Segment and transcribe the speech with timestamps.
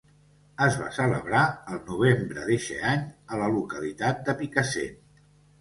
[0.67, 1.41] Es va celebrar
[1.75, 3.05] al novembre d'eixe any
[3.37, 4.99] a la localitat de Picassent.